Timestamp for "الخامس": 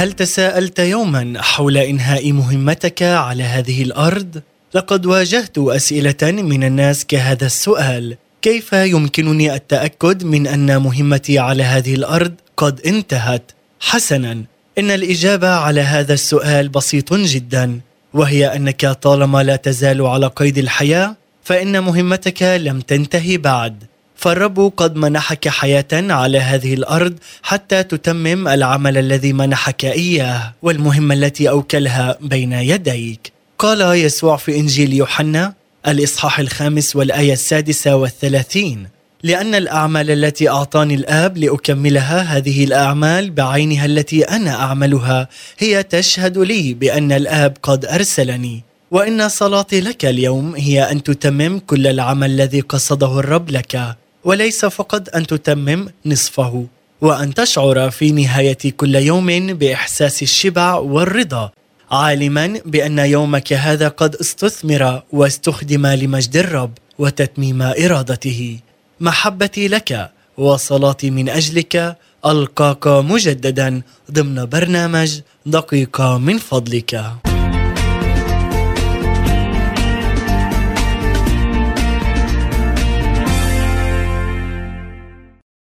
36.38-36.96